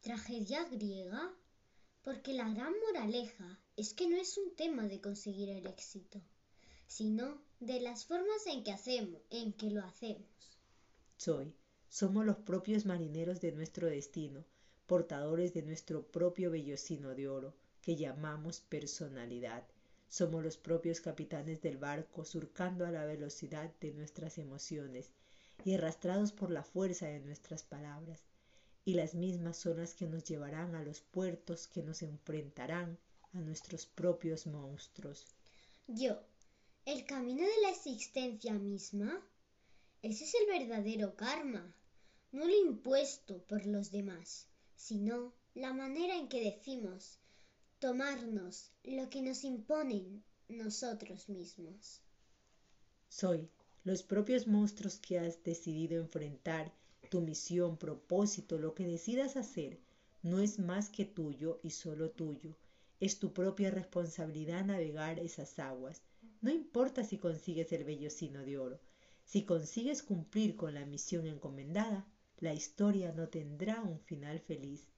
tragedia 0.00 0.64
griega, 0.64 1.32
porque 2.02 2.32
la 2.32 2.48
gran 2.48 2.72
moraleja 2.86 3.60
es 3.76 3.94
que 3.94 4.08
no 4.08 4.16
es 4.16 4.36
un 4.36 4.54
tema 4.56 4.88
de 4.88 5.00
conseguir 5.00 5.48
el 5.48 5.66
éxito, 5.66 6.20
sino 6.88 7.40
de 7.60 7.80
las 7.80 8.04
formas 8.04 8.46
en 8.46 8.64
que 8.64 8.72
hacemos, 8.72 9.20
en 9.30 9.52
que 9.52 9.70
lo 9.70 9.82
hacemos. 9.84 10.58
Soy, 11.16 11.54
somos 11.88 12.26
los 12.26 12.38
propios 12.38 12.84
marineros 12.84 13.40
de 13.40 13.52
nuestro 13.52 13.86
destino, 13.86 14.44
portadores 14.92 15.54
de 15.54 15.62
nuestro 15.62 16.06
propio 16.06 16.50
vellocino 16.50 17.14
de 17.14 17.26
oro, 17.26 17.54
que 17.80 17.96
llamamos 17.96 18.60
personalidad. 18.60 19.66
Somos 20.10 20.44
los 20.44 20.58
propios 20.58 21.00
capitanes 21.00 21.62
del 21.62 21.78
barco, 21.78 22.26
surcando 22.26 22.84
a 22.84 22.90
la 22.90 23.06
velocidad 23.06 23.72
de 23.80 23.92
nuestras 23.92 24.36
emociones 24.36 25.10
y 25.64 25.72
arrastrados 25.72 26.32
por 26.32 26.50
la 26.50 26.62
fuerza 26.62 27.06
de 27.06 27.20
nuestras 27.20 27.62
palabras. 27.62 28.20
Y 28.84 28.92
las 28.92 29.14
mismas 29.14 29.56
son 29.56 29.78
las 29.78 29.94
que 29.94 30.06
nos 30.06 30.24
llevarán 30.24 30.74
a 30.74 30.84
los 30.84 31.00
puertos 31.00 31.68
que 31.68 31.82
nos 31.82 32.02
enfrentarán 32.02 32.98
a 33.32 33.40
nuestros 33.40 33.86
propios 33.86 34.46
monstruos. 34.46 35.24
Yo, 35.86 36.20
el 36.84 37.06
camino 37.06 37.44
de 37.44 37.62
la 37.62 37.70
existencia 37.70 38.52
misma, 38.52 39.26
ese 40.02 40.24
es 40.24 40.34
el 40.34 40.46
verdadero 40.48 41.16
karma, 41.16 41.74
no 42.30 42.44
lo 42.44 42.54
impuesto 42.54 43.42
por 43.44 43.64
los 43.64 43.90
demás, 43.90 44.51
sino 44.82 45.32
la 45.54 45.72
manera 45.72 46.16
en 46.16 46.28
que 46.28 46.42
decimos 46.42 47.20
tomarnos 47.78 48.72
lo 48.82 49.08
que 49.10 49.22
nos 49.22 49.44
imponen 49.44 50.24
nosotros 50.48 51.28
mismos. 51.28 52.00
Soy 53.08 53.48
los 53.84 54.02
propios 54.02 54.48
monstruos 54.48 54.98
que 54.98 55.20
has 55.20 55.44
decidido 55.44 56.00
enfrentar, 56.00 56.72
tu 57.10 57.20
misión, 57.20 57.76
propósito, 57.76 58.58
lo 58.58 58.74
que 58.74 58.84
decidas 58.84 59.36
hacer, 59.36 59.78
no 60.24 60.40
es 60.40 60.58
más 60.58 60.90
que 60.90 61.04
tuyo 61.04 61.60
y 61.62 61.70
solo 61.70 62.10
tuyo. 62.10 62.56
Es 62.98 63.20
tu 63.20 63.32
propia 63.32 63.70
responsabilidad 63.70 64.64
navegar 64.64 65.20
esas 65.20 65.60
aguas. 65.60 66.02
No 66.40 66.50
importa 66.50 67.04
si 67.04 67.18
consigues 67.18 67.72
el 67.72 67.84
vellocino 67.84 68.42
de 68.42 68.58
oro. 68.58 68.80
Si 69.24 69.44
consigues 69.44 70.02
cumplir 70.02 70.56
con 70.56 70.74
la 70.74 70.84
misión 70.86 71.28
encomendada, 71.28 72.04
la 72.42 72.52
historia 72.52 73.12
no 73.12 73.28
tendrá 73.28 73.80
un 73.82 74.00
final 74.00 74.40
feliz. 74.40 74.90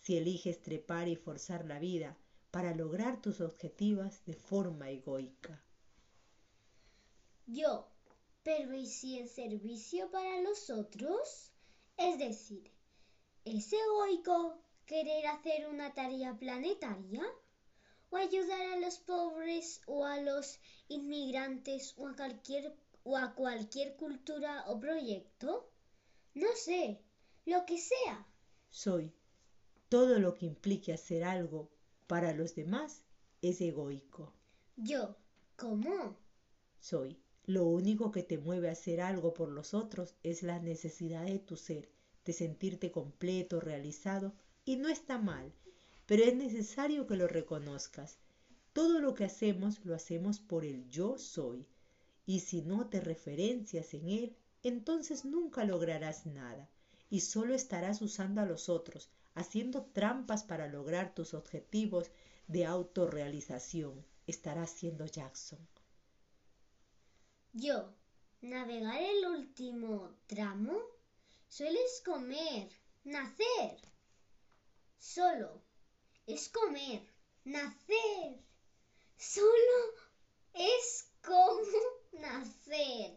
Si 0.00 0.16
eliges 0.16 0.62
trepar 0.62 1.08
y 1.08 1.14
forzar 1.14 1.66
la 1.66 1.78
vida, 1.78 2.16
para 2.50 2.74
lograr 2.74 3.20
tus 3.20 3.42
objetivos 3.42 4.24
de 4.24 4.32
forma 4.32 4.88
egoica. 4.88 5.62
Yo, 7.46 7.86
pero 8.42 8.74
¿y 8.74 8.86
si 8.86 9.18
en 9.18 9.28
servicio 9.28 10.10
para 10.10 10.40
los 10.40 10.70
otros? 10.70 11.52
Es 11.98 12.18
decir, 12.18 12.72
¿es 13.44 13.70
egoico 13.74 14.62
querer 14.86 15.26
hacer 15.26 15.68
una 15.68 15.92
tarea 15.92 16.38
planetaria? 16.38 17.22
¿O 18.08 18.16
ayudar 18.16 18.72
a 18.72 18.78
los 18.78 18.98
pobres 19.00 19.82
o 19.86 20.06
a 20.06 20.18
los 20.22 20.58
inmigrantes 20.88 21.92
o 21.98 22.08
a 22.08 22.16
cualquier, 22.16 22.74
o 23.02 23.18
a 23.18 23.34
cualquier 23.34 23.96
cultura 23.96 24.64
o 24.68 24.80
proyecto? 24.80 25.75
No 26.36 26.48
sé, 26.54 27.00
lo 27.46 27.64
que 27.64 27.78
sea. 27.78 28.26
Soy 28.68 29.10
todo 29.88 30.18
lo 30.18 30.34
que 30.34 30.44
implique 30.44 30.92
hacer 30.92 31.24
algo 31.24 31.70
para 32.06 32.34
los 32.34 32.54
demás 32.54 33.04
es 33.40 33.62
egoico. 33.62 34.34
Yo, 34.76 35.16
¿cómo? 35.56 36.18
Soy. 36.78 37.16
Lo 37.46 37.64
único 37.64 38.10
que 38.10 38.22
te 38.22 38.36
mueve 38.36 38.68
a 38.68 38.72
hacer 38.72 39.00
algo 39.00 39.32
por 39.32 39.48
los 39.48 39.72
otros 39.72 40.14
es 40.22 40.42
la 40.42 40.58
necesidad 40.58 41.24
de 41.24 41.38
tu 41.38 41.56
ser, 41.56 41.88
de 42.26 42.34
sentirte 42.34 42.90
completo, 42.90 43.58
realizado, 43.58 44.34
y 44.66 44.76
no 44.76 44.90
está 44.90 45.16
mal, 45.16 45.54
pero 46.04 46.22
es 46.24 46.34
necesario 46.34 47.06
que 47.06 47.16
lo 47.16 47.28
reconozcas. 47.28 48.18
Todo 48.74 49.00
lo 49.00 49.14
que 49.14 49.24
hacemos 49.24 49.82
lo 49.86 49.94
hacemos 49.94 50.38
por 50.38 50.66
el 50.66 50.86
yo 50.90 51.16
soy, 51.16 51.66
y 52.26 52.40
si 52.40 52.60
no 52.60 52.90
te 52.90 53.00
referencias 53.00 53.94
en 53.94 54.08
él, 54.10 54.36
entonces 54.62 55.24
nunca 55.24 55.64
lograrás 55.64 56.26
nada, 56.26 56.68
y 57.10 57.20
solo 57.20 57.54
estarás 57.54 58.02
usando 58.02 58.40
a 58.40 58.46
los 58.46 58.68
otros, 58.68 59.10
haciendo 59.34 59.84
trampas 59.84 60.44
para 60.44 60.66
lograr 60.66 61.14
tus 61.14 61.34
objetivos 61.34 62.10
de 62.48 62.64
autorrealización. 62.66 64.04
Estarás 64.26 64.70
siendo 64.70 65.06
Jackson. 65.06 65.58
Yo, 67.52 67.94
navegar 68.40 69.00
el 69.00 69.26
último 69.26 70.16
tramo, 70.26 70.78
sueles 71.48 72.02
comer, 72.04 72.68
nacer. 73.04 73.78
Solo 74.98 75.62
es 76.26 76.48
comer, 76.48 77.06
nacer. 77.44 78.42
Solo 79.16 79.94
es 80.52 81.08
como 81.24 81.60
nacer. 82.12 83.16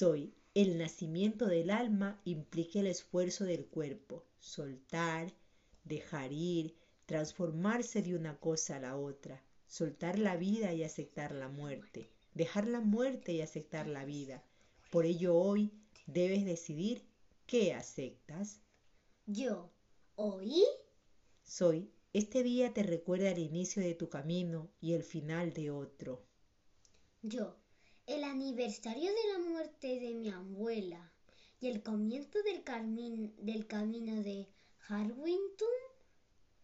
Soy 0.00 0.32
el 0.54 0.78
nacimiento 0.78 1.44
del 1.46 1.68
alma 1.68 2.22
implica 2.24 2.80
el 2.80 2.86
esfuerzo 2.86 3.44
del 3.44 3.66
cuerpo, 3.66 4.24
soltar, 4.38 5.30
dejar 5.84 6.32
ir, 6.32 6.74
transformarse 7.04 8.00
de 8.00 8.14
una 8.14 8.40
cosa 8.40 8.76
a 8.76 8.80
la 8.80 8.96
otra, 8.96 9.44
soltar 9.66 10.18
la 10.18 10.38
vida 10.38 10.72
y 10.72 10.84
aceptar 10.84 11.32
la 11.32 11.50
muerte, 11.50 12.08
dejar 12.32 12.66
la 12.66 12.80
muerte 12.80 13.34
y 13.34 13.42
aceptar 13.42 13.86
la 13.88 14.06
vida. 14.06 14.42
Por 14.90 15.04
ello 15.04 15.34
hoy 15.36 15.70
debes 16.06 16.46
decidir 16.46 17.04
qué 17.46 17.74
aceptas. 17.74 18.62
Yo, 19.26 19.70
hoy. 20.16 20.64
Soy, 21.44 21.90
este 22.14 22.42
día 22.42 22.72
te 22.72 22.84
recuerda 22.84 23.32
el 23.32 23.38
inicio 23.40 23.82
de 23.82 23.94
tu 23.94 24.08
camino 24.08 24.70
y 24.80 24.94
el 24.94 25.02
final 25.02 25.52
de 25.52 25.70
otro. 25.70 26.24
Yo, 27.20 27.59
el 28.10 28.24
aniversario 28.24 29.08
de 29.08 29.32
la 29.32 29.50
muerte 29.50 30.00
de 30.00 30.14
mi 30.14 30.30
abuela 30.30 31.12
y 31.60 31.68
el 31.68 31.80
comienzo 31.80 32.40
del, 32.42 32.64
del 33.36 33.66
camino 33.68 34.20
de 34.24 34.48
Harwington? 34.88 35.68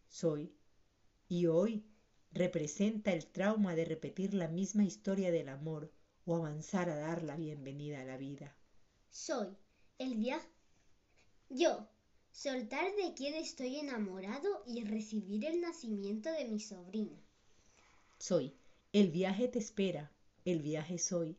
Soy. 0.09 0.52
Y 1.28 1.46
hoy 1.46 1.85
representa 2.32 3.12
el 3.12 3.26
trauma 3.26 3.76
de 3.76 3.85
repetir 3.85 4.35
la 4.35 4.48
misma 4.48 4.82
historia 4.82 5.30
del 5.30 5.48
amor 5.48 5.92
o 6.24 6.35
avanzar 6.35 6.90
a 6.90 6.96
dar 6.96 7.22
la 7.22 7.37
bienvenida 7.37 8.00
a 8.00 8.04
la 8.04 8.16
vida. 8.16 8.56
Soy 9.09 9.56
el 9.98 10.16
viaje. 10.16 10.50
Yo, 11.48 11.88
soltar 12.32 12.92
de 12.96 13.14
quien 13.14 13.35
estoy 13.35 13.76
enamorado 13.76 14.64
y 14.66 14.82
recibir 14.82 15.44
el 15.44 15.61
nacimiento 15.61 16.28
de 16.32 16.46
mi 16.46 16.59
sobrina. 16.59 17.22
Soy. 18.18 18.56
El 18.92 19.11
viaje 19.11 19.48
te 19.48 19.59
espera 19.59 20.15
el 20.46 20.62
viaje 20.62 20.98
soy 20.98 21.37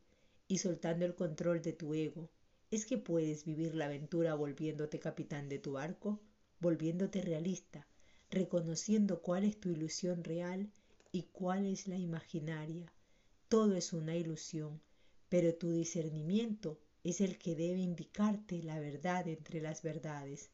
y 0.50 0.58
soltando 0.58 1.06
el 1.06 1.16
control 1.16 1.62
de 1.62 1.72
tu 1.72 1.94
ego, 1.94 2.30
es 2.72 2.86
que 2.86 2.98
puedes 2.98 3.46
vivir 3.46 3.74
la 3.74 3.86
aventura 3.86 4.36
volviéndote 4.36 5.00
capitán 5.00 5.48
de 5.48 5.60
tu 5.60 5.74
barco, 5.74 6.20
volviéndote 6.60 7.22
realista, 7.22 7.88
reconociendo 8.30 9.22
cuál 9.22 9.46
es 9.46 9.58
tu 9.60 9.70
ilusión 9.70 10.26
real 10.26 10.70
y 11.14 11.24
cuál 11.32 11.66
es 11.66 11.88
la 11.88 11.98
imaginaria. 11.98 12.92
Todo 13.48 13.76
es 13.76 13.94
una 13.94 14.14
ilusión, 14.18 14.82
pero 15.30 15.56
tu 15.56 15.72
discernimiento 15.72 16.78
es 17.06 17.22
el 17.22 17.38
que 17.38 17.56
debe 17.56 17.80
indicarte 17.80 18.62
la 18.62 18.78
verdad 18.78 19.26
entre 19.30 19.62
las 19.62 19.84
verdades. 19.84 20.50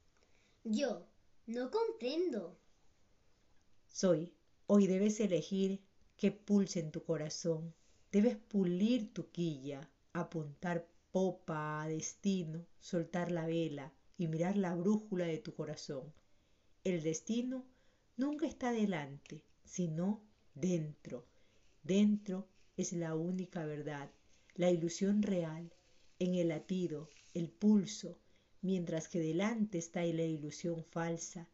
Yo 0.64 1.08
no 1.48 1.72
comprendo. 1.72 2.56
Soy, 3.90 4.32
hoy 4.68 4.86
debes 4.86 5.20
elegir 5.20 5.82
qué 6.18 6.32
pulse 6.32 6.80
en 6.80 6.92
tu 6.92 7.04
corazón, 7.04 7.74
Debes 8.14 8.38
pulir 8.38 9.12
tu 9.12 9.32
quilla, 9.32 9.90
apuntar 10.14 10.88
popa 11.12 11.82
a 11.82 11.88
destino, 11.88 12.64
soltar 12.80 13.32
la 13.32 13.48
vela 13.48 13.92
y 14.20 14.28
mirar 14.28 14.56
la 14.56 14.76
brújula 14.76 15.26
de 15.26 15.40
tu 15.40 15.56
corazón. 15.56 16.14
El 16.84 17.02
destino 17.02 17.66
nunca 18.16 18.46
está 18.46 18.72
delante, 18.72 19.42
sino 19.66 20.22
dentro. 20.54 21.26
Dentro 21.82 22.48
es 22.78 22.94
la 22.94 23.16
única 23.16 23.66
verdad, 23.66 24.12
la 24.54 24.70
ilusión 24.70 25.24
real, 25.24 25.74
en 26.20 26.36
el 26.36 26.50
latido, 26.50 27.10
el 27.34 27.50
pulso, 27.50 28.20
mientras 28.62 29.08
que 29.08 29.22
delante 29.22 29.80
está 29.80 30.04
la 30.04 30.22
ilusión 30.22 30.84
falsa. 30.84 31.50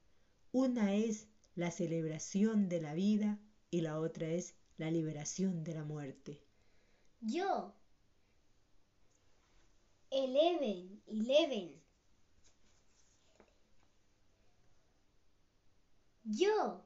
Una 0.52 0.94
es 0.94 1.30
la 1.56 1.72
celebración 1.72 2.68
de 2.68 2.82
la 2.82 2.94
vida 2.96 3.40
y 3.72 3.80
la 3.80 3.98
otra 3.98 4.28
es 4.28 4.56
la 4.76 4.92
liberación 4.92 5.64
de 5.64 5.74
la 5.74 5.86
muerte. 5.86 6.49
Yo. 7.22 7.74
Eleven, 10.10 11.02
eleven. 11.06 11.82
Yo. 16.24 16.86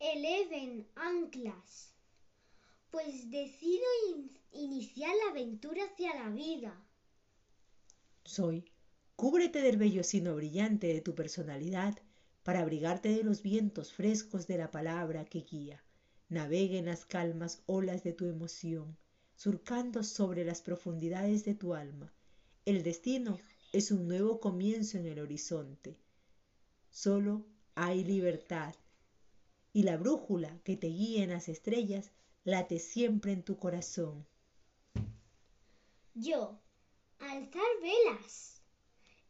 Eleven 0.00 0.88
anclas. 0.96 1.94
Pues 2.90 3.30
decido 3.30 3.84
iniciar 4.50 5.14
la 5.24 5.30
aventura 5.30 5.84
hacia 5.84 6.12
la 6.24 6.28
vida. 6.30 6.84
Soy. 8.24 8.64
Cúbrete 9.14 9.62
del 9.62 9.76
vellocino 9.76 10.34
brillante 10.34 10.88
de 10.88 11.00
tu 11.00 11.14
personalidad 11.14 11.96
para 12.42 12.60
abrigarte 12.60 13.10
de 13.10 13.22
los 13.22 13.42
vientos 13.42 13.92
frescos 13.92 14.48
de 14.48 14.58
la 14.58 14.72
palabra 14.72 15.24
que 15.24 15.42
guía. 15.42 15.84
Navegue 16.28 16.78
en 16.78 16.86
las 16.86 17.04
calmas 17.04 17.62
olas 17.66 18.02
de 18.02 18.12
tu 18.12 18.26
emoción 18.26 18.98
surcando 19.42 20.04
sobre 20.04 20.44
las 20.44 20.62
profundidades 20.62 21.44
de 21.44 21.56
tu 21.56 21.74
alma. 21.74 22.12
El 22.64 22.84
destino 22.84 23.40
es 23.72 23.90
un 23.90 24.06
nuevo 24.06 24.38
comienzo 24.38 24.98
en 24.98 25.06
el 25.06 25.18
horizonte. 25.18 25.96
Solo 26.92 27.44
hay 27.74 28.04
libertad. 28.04 28.72
y 29.72 29.82
la 29.82 29.96
brújula 29.96 30.60
que 30.62 30.76
te 30.76 30.86
guía 30.86 31.24
en 31.24 31.30
las 31.30 31.48
estrellas 31.48 32.12
late 32.44 32.78
siempre 32.78 33.32
en 33.32 33.42
tu 33.42 33.56
corazón. 33.56 34.24
Yo, 36.14 36.60
alzar 37.18 37.72
velas. 37.82 38.62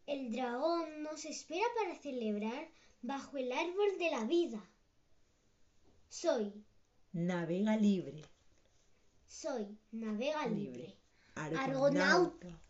El 0.07 0.31
dragón 0.31 1.05
nos 1.05 1.25
espera 1.25 1.65
para 1.75 1.97
celebrar 1.97 2.69
bajo 3.01 3.39
el 3.39 3.51
árbol 3.51 3.97
de 3.99 4.11
la 4.11 4.25
vida. 4.25 4.63
Soy, 6.11 6.53
Navega 7.13 7.77
libre, 7.77 8.32
soy, 9.33 9.79
navega 9.93 10.47
libre. 10.47 10.95
Argonauta 11.35 12.61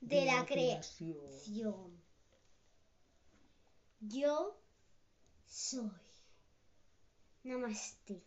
de, 0.00 0.24
la, 0.24 0.46
creación. 0.46 1.18
creación. 1.18 2.02
Yo 4.00 4.56
soy. 5.46 5.90
Namaste. 7.42 8.22